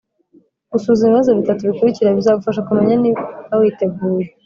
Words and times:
Gusuzuma 0.71 1.09
ibibazo 1.09 1.31
bitatu 1.39 1.61
bikurikira 1.69 2.17
bizagufasha 2.17 2.65
kumenya 2.67 2.95
niba 3.03 3.23
witeguye 3.59 4.25